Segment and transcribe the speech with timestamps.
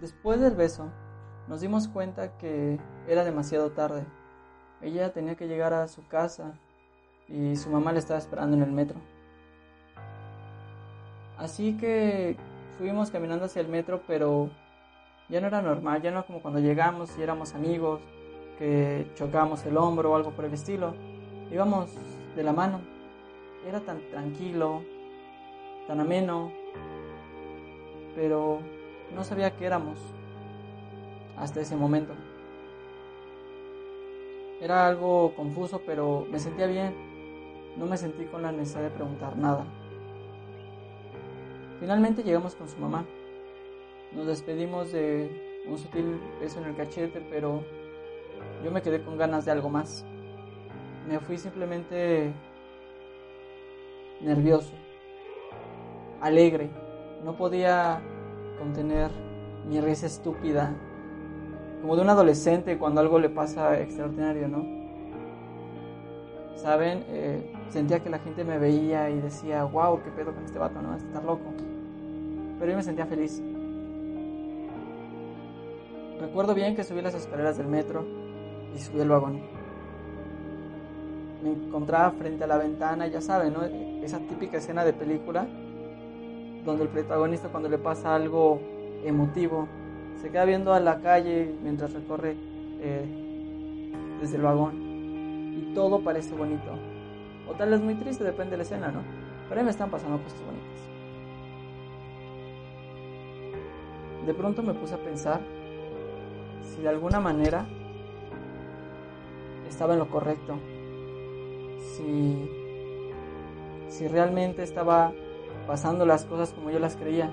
[0.00, 0.88] Después del beso,
[1.46, 4.06] nos dimos cuenta que era demasiado tarde.
[4.80, 6.54] Ella tenía que llegar a su casa
[7.28, 8.98] y su mamá le estaba esperando en el metro.
[11.36, 12.36] Así que
[12.78, 14.48] fuimos caminando hacia el metro, pero
[15.28, 18.00] ya no era normal, ya no como cuando llegamos y éramos amigos,
[18.58, 20.94] que chocamos el hombro o algo por el estilo.
[21.52, 21.90] Íbamos
[22.36, 22.80] de la mano.
[23.66, 24.82] Era tan tranquilo,
[25.86, 26.50] tan ameno,
[28.14, 28.60] pero
[29.14, 29.98] no sabía qué éramos
[31.36, 32.14] hasta ese momento.
[34.60, 36.94] Era algo confuso, pero me sentía bien.
[37.76, 39.64] No me sentí con la necesidad de preguntar nada.
[41.80, 43.06] Finalmente llegamos con su mamá.
[44.12, 47.62] Nos despedimos de un sutil beso en el cachete, pero
[48.62, 50.04] yo me quedé con ganas de algo más.
[51.08, 52.32] Me fui simplemente
[54.20, 54.72] nervioso,
[56.20, 56.68] alegre.
[57.24, 58.02] No podía
[58.60, 59.10] contener
[59.66, 60.72] mi risa estúpida,
[61.80, 64.64] como de un adolescente cuando algo le pasa extraordinario, ¿no?
[66.56, 67.04] ¿Saben?
[67.08, 70.82] Eh, sentía que la gente me veía y decía, wow, qué pedo con este vato,
[70.82, 70.94] ¿no?
[70.94, 71.54] Está loco.
[72.58, 73.42] Pero yo me sentía feliz.
[76.20, 78.04] Recuerdo bien que subí las escaleras del metro
[78.74, 79.40] y subí el vagón.
[81.42, 83.62] Me encontraba frente a la ventana, ya saben, ¿no?
[84.04, 85.46] Esa típica escena de película
[86.64, 88.60] donde el protagonista cuando le pasa algo
[89.04, 89.68] emotivo
[90.20, 92.36] se queda viendo a la calle mientras recorre
[92.80, 93.04] eh,
[94.20, 96.70] desde el vagón y todo parece bonito.
[97.48, 99.00] O tal vez muy triste, depende de la escena, ¿no?
[99.48, 100.80] Pero a mí me están pasando cosas bonitas.
[104.26, 105.40] De pronto me puse a pensar
[106.62, 107.66] si de alguna manera
[109.68, 110.58] estaba en lo correcto,
[111.96, 112.50] si,
[113.88, 115.12] si realmente estaba
[115.70, 117.30] pasando las cosas como yo las creía.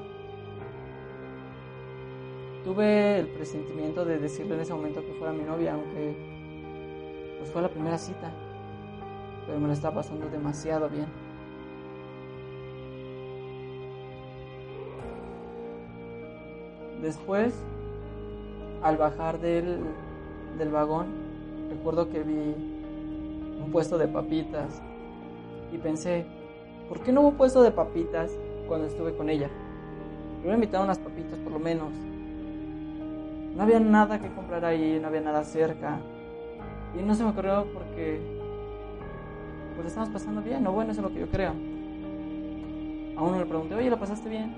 [2.64, 6.16] Tuve el presentimiento de decirle en ese momento que fuera mi novia, aunque
[7.40, 8.32] pues fue la primera cita,
[9.48, 11.08] pero me lo estaba pasando demasiado bien.
[17.02, 17.56] Después,
[18.84, 19.80] al bajar del,
[20.60, 21.08] del vagón,
[21.72, 22.54] recuerdo que vi
[23.64, 24.80] un puesto de papitas
[25.74, 26.28] y pensé,
[26.88, 28.32] ¿por qué no hubo puesto de papitas
[28.68, 29.50] cuando estuve con ella?
[30.46, 31.92] Me invitaron unas papitas por lo menos.
[33.56, 36.00] No había nada que comprar ahí, no había nada cerca.
[36.98, 38.22] Y no se me ocurrió porque
[39.76, 41.52] pues estamos pasando bien, o bueno, eso es lo que yo creo.
[43.16, 44.54] A uno le pregunté, oye, ¿lo pasaste bien?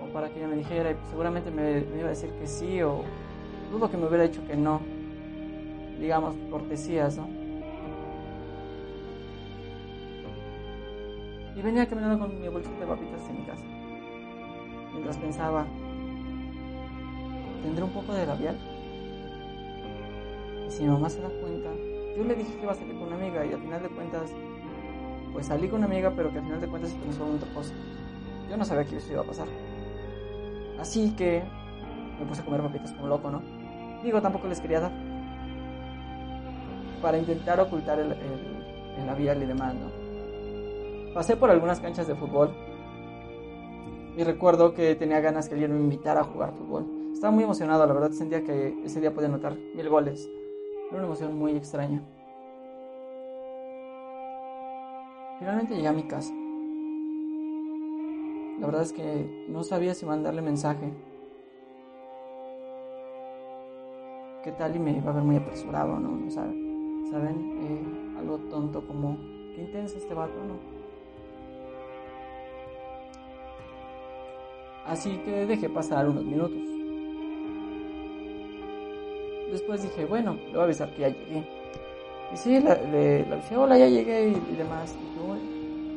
[0.00, 2.82] O para que ella me dijera, y seguramente me, me iba a decir que sí,
[2.82, 3.02] o
[3.72, 4.80] dudo que me hubiera dicho que no.
[5.98, 7.41] Digamos, cortesías, ¿no?
[11.54, 13.64] Y venía caminando con mi bolsita de papitas en mi casa.
[14.92, 15.66] Mientras pensaba,
[17.62, 18.58] ¿tendré un poco de labial?
[20.66, 21.70] Y si mi mamá se da cuenta,
[22.16, 24.32] yo le dije que iba a salir con una amiga y al final de cuentas,
[25.32, 27.54] pues salí con una amiga, pero que al final de cuentas se pensó en otra
[27.54, 27.74] cosa.
[28.50, 29.48] Yo no sabía que eso iba a pasar.
[30.78, 31.42] Así que
[32.18, 33.42] me puse a comer papitas como loco, ¿no?
[34.02, 34.92] Digo, tampoco les quería dar.
[37.00, 40.01] Para intentar ocultar el, el, el labial y demás, ¿no?
[41.14, 42.54] Pasé por algunas canchas de fútbol
[44.16, 46.86] y recuerdo que tenía ganas que alguien me invitara a jugar fútbol.
[47.12, 50.26] Estaba muy emocionado, la verdad sentía que ese día podía anotar mil goles.
[50.88, 52.02] Era una emoción muy extraña.
[55.38, 56.32] Finalmente llegué a mi casa.
[58.58, 60.92] La verdad es que no sabía si mandarle mensaje.
[64.44, 64.74] ¿Qué tal?
[64.76, 66.08] Y me iba a ver muy apresurado, ¿no?
[66.08, 67.06] ¿No saben?
[67.10, 67.58] ¿Saben?
[67.60, 69.16] Eh, algo tonto como,
[69.54, 70.81] qué intenso este vato, ¿no?
[74.86, 76.58] así que dejé pasar unos minutos.
[79.50, 81.46] Después dije, bueno, le voy a avisar que ya llegué.
[82.32, 84.96] Y sí, le, le avisé, hola, ya llegué y, demás.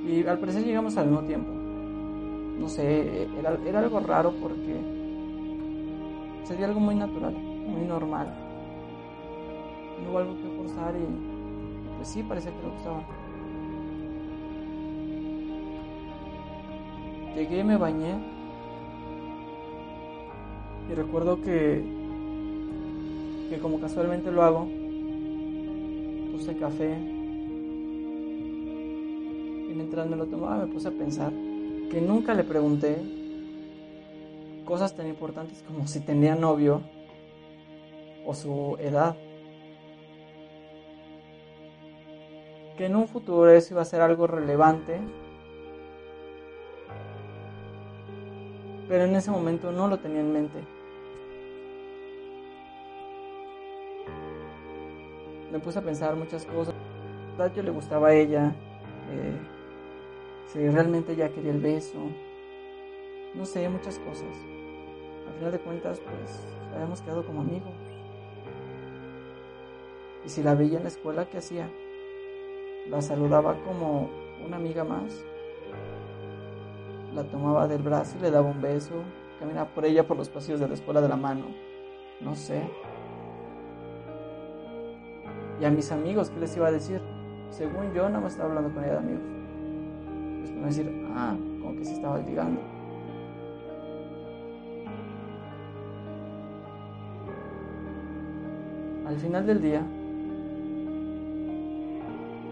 [0.06, 1.52] Y, al parecer llegamos al mismo tiempo.
[2.60, 4.76] No sé, era, algo raro porque
[6.44, 8.28] sería algo muy natural, muy normal.
[10.04, 13.04] No hubo algo que forzar y pues sí, parecía que le gustaba.
[17.36, 18.35] Llegué, me bañé
[20.90, 21.84] y recuerdo que,
[23.50, 24.68] que como casualmente lo hago,
[26.32, 26.94] puse café
[29.70, 31.32] y mientras me lo tomaba me puse a pensar
[31.90, 32.98] que nunca le pregunté
[34.66, 36.82] cosas tan importantes como si tenía novio
[38.26, 39.16] o su edad.
[42.78, 45.00] Que en un futuro eso iba a ser algo relevante
[48.88, 50.60] pero en ese momento no lo tenía en mente.
[55.52, 56.76] Me puse a pensar muchas cosas.
[57.56, 58.56] Yo le gustaba a ella,
[59.12, 59.38] eh,
[60.48, 62.00] si realmente ella quería el beso,
[63.34, 64.36] no sé, muchas cosas.
[65.28, 66.40] Al final de cuentas, pues
[66.74, 67.74] habíamos quedado como amigos.
[70.26, 71.70] Y si la veía en la escuela, ¿qué hacía?
[72.90, 74.10] La saludaba como
[74.46, 75.26] una amiga más
[77.16, 78.94] la tomaba del brazo y le daba un beso,
[79.40, 81.46] caminaba por ella por los pasillos de la escuela de la mano,
[82.20, 82.62] no sé.
[85.60, 87.02] Y a mis amigos, ¿qué les iba a decir?
[87.50, 89.24] Según yo, no me estaba hablando con ella de amigos.
[90.40, 92.60] Pues me iba a decir, ah, como que se estaba ligando.
[99.08, 99.86] Al final del día,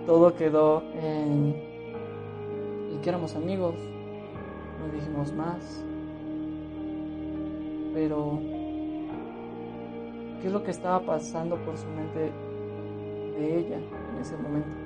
[0.06, 1.56] todo quedó en,
[2.94, 3.76] y que éramos amigos,
[4.86, 5.84] no dijimos más.
[7.94, 8.40] Pero,
[10.42, 12.32] ¿qué es lo que estaba pasando por su mente
[13.38, 14.83] de ella en ese momento?